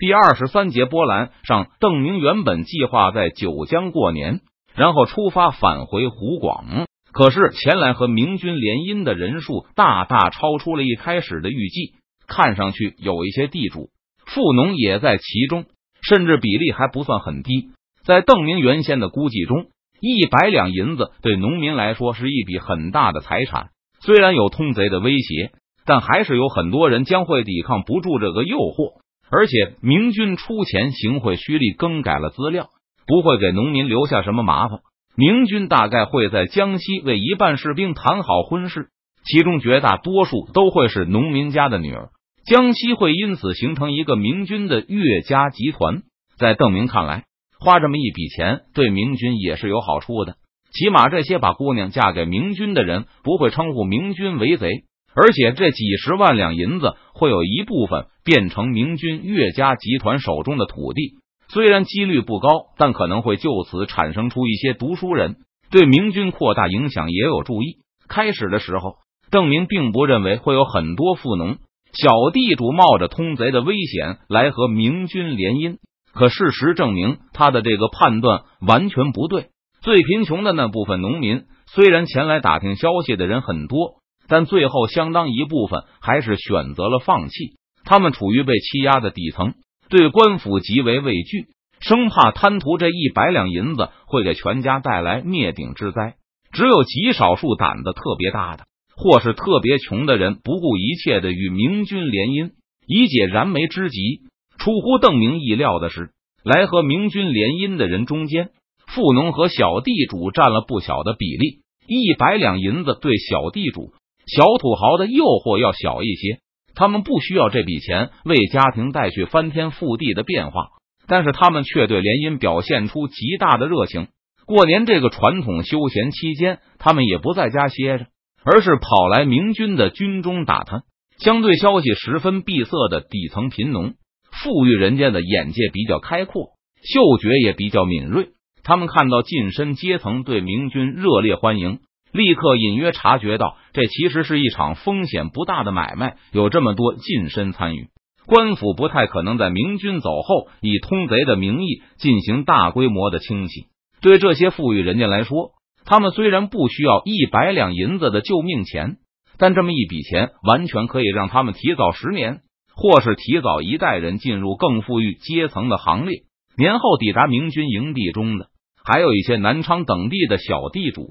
[0.00, 4.40] 第二十三节波澜上，邓明原本计划在九江过年，
[4.74, 6.86] 然后出发返回湖广。
[7.12, 13.90] 可是前来和明军联姻的人数大大超出了一开始的预计，看上去有一些地主、
[14.24, 15.66] 富农也在其中，
[16.00, 17.68] 甚至比例还不算很低。
[18.02, 19.66] 在邓明原先的估计中，
[20.00, 23.68] 一百两银子对农民来说是一笔很大的财产。
[24.00, 25.52] 虽然有通贼的威胁，
[25.84, 28.99] 但还是有很多人将会抵抗不住这个诱惑。
[29.30, 32.68] 而且明军出钱行贿胥吏，更改了资料，
[33.06, 34.80] 不会给农民留下什么麻烦。
[35.16, 38.88] 明军大概会在江西为一半士兵谈好婚事，
[39.24, 42.10] 其中绝大多数都会是农民家的女儿。
[42.44, 46.02] 江西会因此形成一个明军的岳家集团。
[46.38, 47.24] 在邓明看来，
[47.58, 50.36] 花这么一笔钱对明军也是有好处的，
[50.72, 54.68] 起码这些把姑娘嫁给明军的人不会称呼明军为贼。
[55.14, 61.14] 而且这几十万两银子会有一部分变成明军岳家集团手中的土地，
[61.48, 65.36] 虽然几率不高，但可能会就此产生出一些读书人，
[65.70, 67.78] 对明军扩大影响也有注意。
[68.08, 68.96] 开始的时候，
[69.30, 71.58] 邓明并不认为会有很多富农、
[71.92, 75.78] 小地主冒着通贼的危险来和明军联姻，
[76.12, 79.48] 可事实证明他的这个判断完全不对。
[79.82, 83.99] 最贫穷的那部分农民，虽然前来打听消息的人很多。
[84.30, 87.56] 但最后，相当一部分还是选择了放弃。
[87.84, 89.54] 他们处于被欺压的底层，
[89.88, 91.48] 对官府极为畏惧，
[91.80, 96.14] 生怕贪图这一百两银子会给全家带来灭顶之灾。
[96.52, 102.52] 只有极少数胆子特别大的，或是特别穷的人，不顾一切的与明军联姻，
[102.86, 104.20] 以解燃眉之急。
[104.58, 106.10] 出乎邓明意料的是，
[106.44, 108.50] 来和明军联姻的人中间，
[108.86, 111.62] 富农和小地主占了不小的比例。
[111.88, 113.92] 一百两银子对小地主。
[114.30, 116.38] 小土豪的诱惑要小一些，
[116.74, 120.68] 他们不需要这笔钱为家庭带去翻天覆地的变化，
[121.08, 124.06] 但是他们却对联姻表现出极大的热情。
[124.46, 128.06] 过年这个传统休闲期间，他们也不在家歇着，
[128.44, 130.82] 而是跑来明军的军中打探。
[131.18, 133.94] 相对消息十分闭塞的底层贫农，
[134.30, 136.52] 富裕人家的眼界比较开阔，
[136.82, 138.28] 嗅觉也比较敏锐。
[138.62, 141.80] 他们看到近身阶层对明军热烈欢迎。
[142.12, 146.16] 立刻隐约察觉到，这其实是一场风险不大的买卖。
[146.32, 147.88] 有这么多近身参与，
[148.26, 153.66] 官府不太可能在明军走后以通贼的名义进行大规模的清洗。
[154.00, 155.52] 对这些富裕人家来说，
[155.84, 158.96] 他们虽然不需要一百两银子的救命钱，
[159.38, 162.40] 但这么一笔钱完全可以让他们提早十年，
[162.74, 166.22] 或是提早一代人进入更富裕阶层的行列。
[166.56, 168.48] 年后抵达明军营地中的，
[168.84, 171.06] 还有一些南昌等地的小地主。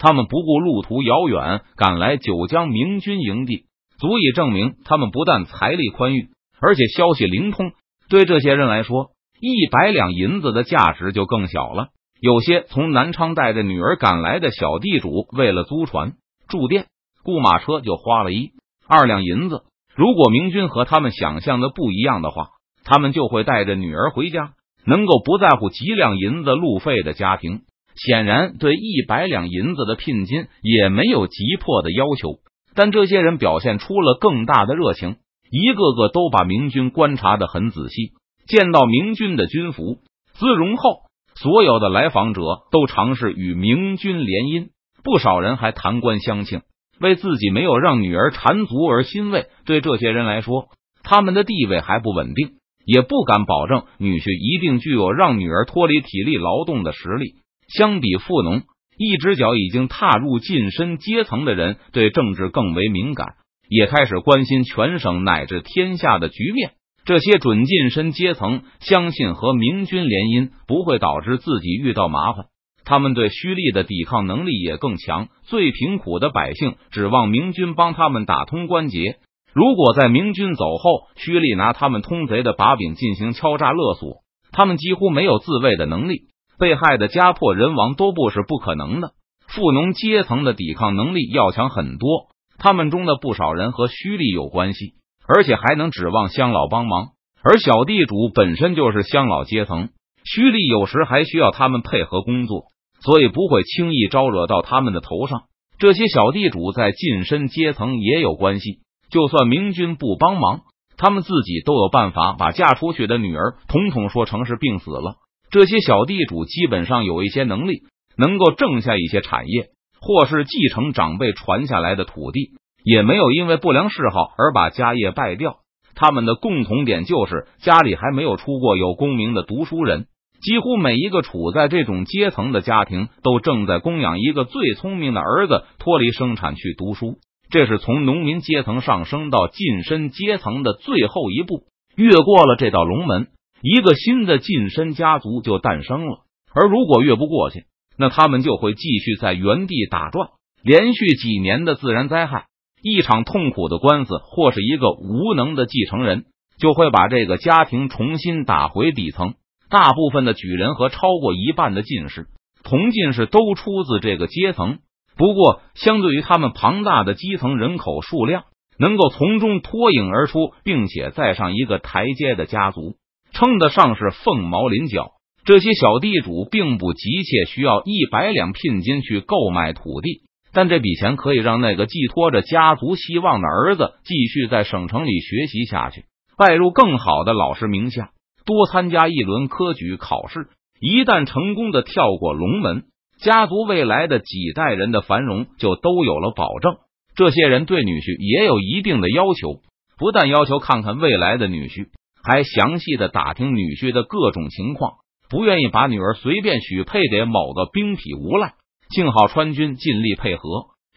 [0.00, 3.66] 他们不顾路途遥远，赶来九江明军营地，
[3.98, 7.72] 足以证明他们不但财力宽裕，而且消息灵通。
[8.08, 11.88] 对这些人来说，一百两银子的价值就更小了。
[12.18, 16.14] 有些从南昌带着女儿赶来的小地主，为了租船、
[16.48, 16.86] 住店、
[17.22, 18.52] 雇马车，就花了一
[18.88, 19.64] 二两银子。
[19.94, 22.48] 如果明军和他们想象的不一样的话，
[22.84, 24.54] 他们就会带着女儿回家，
[24.86, 27.60] 能够不在乎几两银子路费的家庭。
[27.96, 32.38] 显然，对一百两银子的聘金也没有急迫的要求，
[32.74, 35.16] 但这些人表现出了更大的热情，
[35.50, 38.12] 一个个都把明军观察的很仔细。
[38.46, 39.98] 见到明军的军服、
[40.32, 41.02] 姿容后，
[41.36, 42.42] 所有的来访者
[42.72, 44.68] 都尝试与明军联姻，
[45.04, 46.62] 不少人还谈官相庆，
[47.00, 49.46] 为自己没有让女儿缠足而欣慰。
[49.66, 50.68] 对这些人来说，
[51.02, 57.34] 他们的地位还不稳定，也不敢保证女婿一定具有让女儿脱离体力劳动的实力。
[57.76, 58.62] 相比富农，
[58.98, 63.34] 一只脚已经踏入晋身阶层的人，对政治更为敏感，
[63.68, 66.72] 也开始关心全省乃至天下的局面。
[67.04, 72.46] 这些准晋身阶层相信和明军联姻不会导致自己遇到麻烦，
[72.84, 75.28] 他们对胥吏的抵抗能力也更强。
[75.44, 79.16] 最贫苦的百姓指望明军帮他们打通关节，
[79.54, 84.18] 如果在明军走后，胥吏拿他们通贼的把柄进行敲诈勒索，
[84.52, 86.29] 他们几乎没有自卫的能力。
[86.60, 89.12] 被害的家破人亡都不是不可能的。
[89.48, 92.28] 富农阶层的抵抗能力要强很多，
[92.58, 94.94] 他们中的不少人和胥吏有关系，
[95.26, 97.08] 而且还能指望乡老帮忙。
[97.42, 99.88] 而小地主本身就是乡老阶层，
[100.24, 102.66] 胥吏有时还需要他们配合工作，
[103.00, 105.44] 所以不会轻易招惹到他们的头上。
[105.78, 108.80] 这些小地主在近身阶层也有关系，
[109.10, 110.60] 就算明军不帮忙，
[110.98, 115.16] 他们自己都有办法把嫁出去的女儿统统说成是病死了。
[115.50, 117.82] 这些小地主基本上有一些能力，
[118.16, 119.68] 能够挣下一些产业，
[120.00, 122.52] 或是继承长辈传下来的土地，
[122.84, 125.56] 也没有因为不良嗜好而把家业败掉。
[125.96, 130.06] 他们的共同点就是家里还没有出过有功名的读书人。
[130.40, 137.18] 几乎每一个处在这种阶层的家庭，都正在供养一个最聪明的儿子脱离生产去读书。
[137.50, 141.64] 这是从农民阶层上升到晋升阶层的最后一步。
[141.96, 143.26] 越过了这道龙门，
[143.62, 146.20] 一个新的近身家族就诞生了。
[146.54, 147.64] 而如果越不过去，
[147.96, 150.30] 那他们就会继续在原地打转。
[150.62, 152.46] 连续几年的自然灾害，
[152.82, 156.24] 一场痛苦的官司，或是一个无能的继承人，
[156.58, 159.34] 就会把这个家庭重新打回底层。
[159.70, 162.26] 大部分的举人和超过一半的进士、
[162.62, 164.80] 同进士都出自这个阶层。
[165.16, 168.44] 不过，相对于他们庞大的基层人口数量，
[168.78, 172.96] 能够从中脱颖而出，并且再上一个台阶的家族，
[173.40, 175.12] 称得上是凤毛麟角。
[175.46, 180.20] 这些小地主并不急切需要一百两聘金去购买土地，
[180.52, 186.04] 但这笔钱可以让那个寄托着家族希望的儿子继续在省城里学习下去，
[186.36, 188.10] 拜入更好的老师名下。
[188.44, 190.48] 多参加一轮科举考试，
[190.78, 192.84] 一旦成功的跳过龙门，
[193.22, 196.74] 家族未来的几代人的繁荣就都有了保证。
[197.16, 199.62] 这些人对女婿也有一定的要求，
[199.96, 201.88] 不但要求看看未来的女婿，
[202.30, 204.98] 还详细的打听女婿的各种情况，
[205.28, 208.54] 不愿意把女儿随便许配给某个兵痞无赖。
[208.90, 210.42] 幸好川军尽力配合，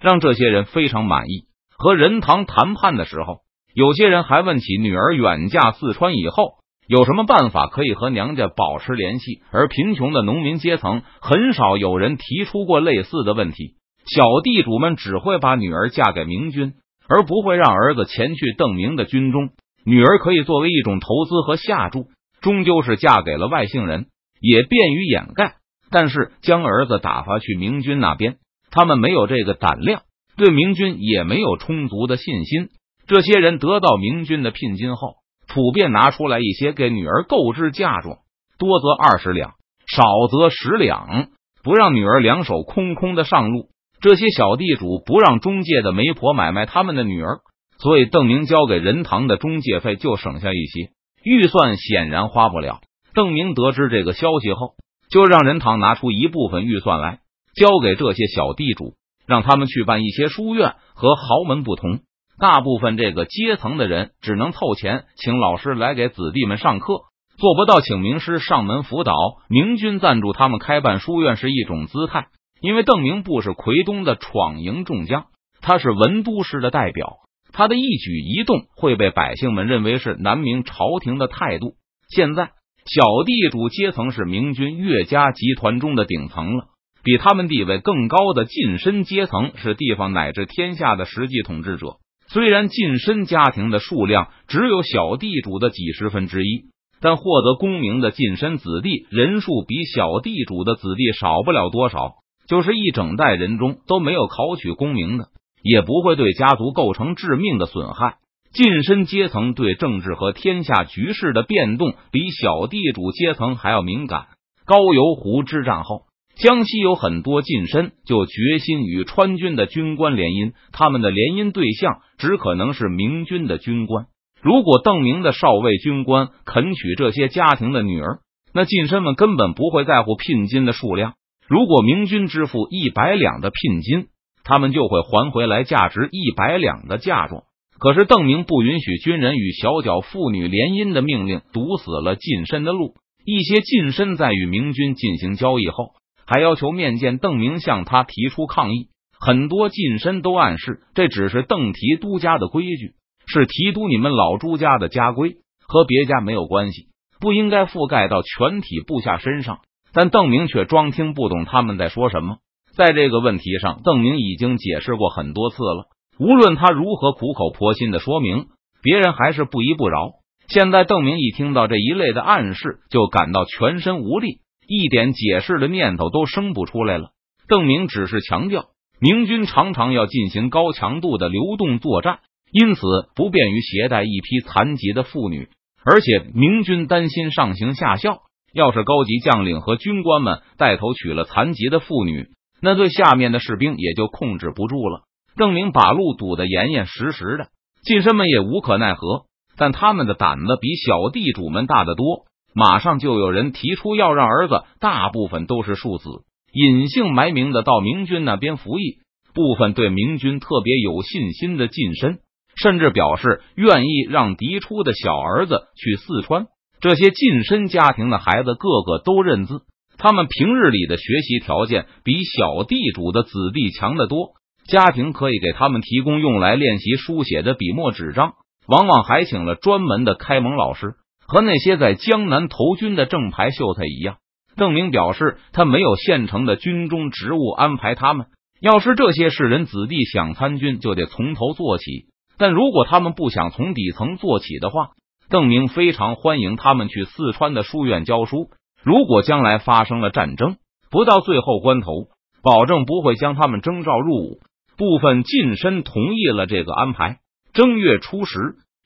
[0.00, 1.44] 让这些人非常满意。
[1.78, 3.42] 和任堂谈判的时候，
[3.74, 6.54] 有些人还问起女儿远嫁四川以后。
[6.88, 9.42] 有什么办法可以和娘家保持联系？
[9.52, 13.76] 而贫穷的农民阶层很少有人提出过类似的问题。
[14.04, 16.72] 小地主们只会把女儿嫁给明军，
[17.08, 19.50] 而不会让儿子前去邓明的军中。
[19.84, 22.06] 女儿可以作为一种投资和下注，
[22.40, 24.06] 终究是嫁给了外姓人，
[24.40, 25.56] 也便于掩盖。
[25.90, 28.36] 但是将儿子打发去明军那边，
[28.70, 30.02] 他们没有这个胆量，
[30.36, 32.68] 对明军也没有充足的信心。
[33.06, 35.14] 这些人得到明军的聘金后。
[35.52, 38.18] 普遍拿出来一些给女儿购置嫁妆，
[38.56, 39.54] 多则二十两，
[39.88, 41.26] 少则十两，
[41.64, 43.66] 不让女儿两手空空的上路。
[44.00, 47.40] 这些小地主不让中介的媒婆买卖他们的女儿，
[47.82, 50.90] 所以邓明交给任堂的中介费就省下一些，
[51.24, 52.80] 预算显然花不了。
[53.14, 54.74] 邓明得知这个消息后，
[55.10, 57.20] 就让任堂拿出一部分预算来
[57.54, 58.94] 交给这些小地主，
[59.26, 60.74] 让他们去办一些书院。
[61.00, 62.00] 和豪门不同。
[62.38, 67.04] 大部分这个阶层的人只能凑钱请老师来给子弟们上课，
[67.38, 69.14] 做不到请名师上门辅导。
[69.48, 72.26] 明军赞助他们开办书院是一种姿态，
[72.60, 75.28] 因为邓明不是奎东的闯营众将，
[75.62, 77.16] 他是文都师的代表，
[77.52, 81.74] 他的一举一动会被百姓们认为是南明朝廷的态度。
[82.08, 82.50] 现在
[82.86, 86.64] 小地主阶层是明军岳家集团中的顶层了，
[87.04, 91.96] 比他们地位更高的近身阶层是地方乃至天下的实际统治者。
[92.28, 96.66] 虽然近身家庭的数量只有小地主的几十分之一，
[97.00, 102.14] 但获得功名的近身子弟人数比小地主的子弟少不了多少。
[102.48, 105.28] 就是一整代人中都没有考取功名的，
[105.62, 108.16] 也不会对家族构成致命的损害。
[108.52, 114.26] 近身阶层对政治和天下局势的变动比小地主阶层还要敏感。
[114.64, 116.02] 高邮湖之战后。
[116.36, 124.06] 江西有很多近身就决心与川军的军官联姻，他们的联姻对象只可能是明军的军官。
[124.40, 128.20] 如果邓明的少尉军官肯娶这些家庭的女儿，
[128.54, 131.12] 那近身们根本不会在乎聘金的数量。
[131.46, 134.06] 如果明军支付一百两的聘金，
[134.44, 137.42] 他们就会还回来价值一百两的嫁妆。
[137.78, 142.94] 可是邓明不允许军人与小脚妇女联姻的命令，堵死了近身的路。
[143.24, 145.92] 一些近身在与明军进行交易后。
[146.26, 148.86] 还要求面见邓明，向他提出抗议。
[149.18, 152.92] 很多近身都暗示，这只是邓提督家的规矩，
[153.26, 156.86] 是提督你们老朱家的家规，和别家没有关系，
[157.18, 159.58] 不应该覆盖到全体部下身上。
[159.92, 162.36] 但邓明却装听不懂他们在说什么。
[162.76, 165.86] 在这个问题上，邓明已经解释过很多次了。
[166.18, 168.46] 无论他如何苦口婆心的说明，
[168.82, 170.12] 别人还是不依不饶。
[170.48, 174.40] 现在，邓明一听到这一类的暗示，就感到全身无力。
[174.66, 177.10] 一点解释的念头都生不出来了。
[177.48, 178.66] 邓明只是强调，
[179.00, 182.20] 明军常常要进行高强度的流动作战，
[182.52, 182.82] 因此
[183.14, 185.48] 不便于携带一批残疾的妇女。
[185.84, 188.18] 而且明军担心上行下效，
[188.52, 192.28] 要是高级将领和军官们带头娶了残疾的妇女，
[192.62, 195.02] 那对下面的士兵也就控制不住了。
[195.36, 197.48] 邓明把路堵得严严实实的，
[197.82, 199.24] 近身们也无可奈何，
[199.56, 202.26] 但他们的胆子比小地主们大得多。
[202.52, 206.04] 马上就有人提出要让儿子，大部分都是庶子，
[206.52, 208.98] 隐姓埋名的到明军那边服役。
[209.32, 212.18] 部分对明军特别有信心的近身，
[212.56, 216.48] 甚至表示愿意让嫡出的小儿子去四川。
[216.80, 219.60] 这些近身家庭的孩子个个都认字，
[220.02, 224.30] 他们平日里的学习条件比小地主的子弟强得多。
[224.66, 228.32] 家庭可以给他们提供用来练习书写的笔墨纸张，
[228.66, 230.94] 往往还请了专门的开蒙老师。
[231.26, 234.16] 和那些在江南投军的正牌秀才一样，
[234.56, 238.26] 邓明表示他没有现成的军中职务安排他们。
[238.60, 242.06] 要是这些士人子弟想参军，就得从头做起。
[242.38, 244.88] 但如果他们不想从底层做起的话，
[245.28, 248.48] 邓明非常欢迎他们去四川的书院教书。
[248.82, 250.56] 如果将来发生了战争，
[250.90, 252.08] 不到最后关头，
[252.42, 254.40] 保证不会将他们征召入伍。
[254.76, 257.18] 部分近身同意了这个安排。
[257.52, 258.38] 正月初十，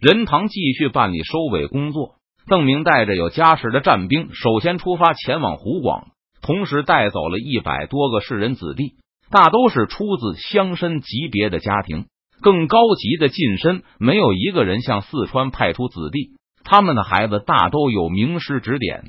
[0.00, 2.16] 任堂继续办理收尾工作。
[2.46, 6.08] 邓明带着有家室的战兵，首先出发前往湖广，
[6.42, 8.96] 同时带走了一百多个士人子弟，
[9.30, 12.06] 大都是出自乡绅级别的家庭。
[12.40, 19.02] 更高级的近身，没有一个人向四川派出子弟，他们的孩子大都有名师指点，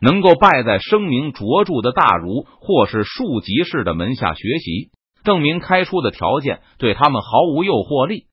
[0.00, 4.90] 能够拜在声名卓著的大儒或是庶吉士的门下学习。
[5.22, 8.24] 证明开出的条件对他们毫无诱惑力。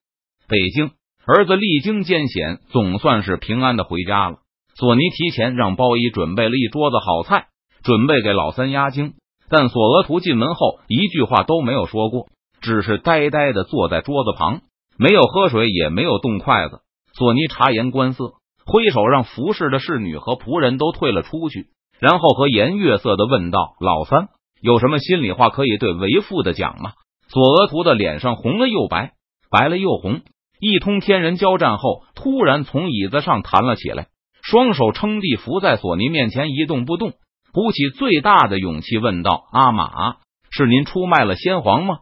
[0.48, 0.92] 北京，
[1.26, 4.38] 儿子历经艰险，总算是平安的回家了。
[4.74, 7.48] 索尼提前让包衣准备了一桌子好菜，
[7.82, 9.12] 准备给老三压惊。
[9.50, 12.28] 但索额图进门后一句话都没有说过，
[12.62, 14.62] 只是呆呆的坐在桌子旁，
[14.96, 16.80] 没有喝水，也没有动筷子。
[17.12, 18.32] 索尼察言观色，
[18.68, 24.28] 挥手让服侍的侍女和仆人都退了出去，然后和颜悦色的问道：“老三，
[24.60, 26.92] 有什么心里话可以对为父的讲吗？”
[27.28, 29.12] 索额图的脸上红了又白，
[29.50, 30.20] 白了又红，
[30.60, 34.08] 一通天人交战后，突然从椅子上弹了起来。
[34.42, 37.12] 双手撑地伏在索尼面前一动不动，
[37.52, 40.16] 鼓起最大的勇气问道：“阿玛，
[40.50, 41.98] 是您出卖了先皇吗？”